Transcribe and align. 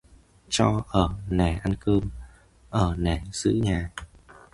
Cho 0.49 0.83
ở 0.89 1.09
nể 1.29 1.51
ăn 1.55 1.75
cơm, 1.79 2.03
ở 2.69 2.95
nể 2.97 3.19
giữ 3.33 3.51
nhà 3.51 3.91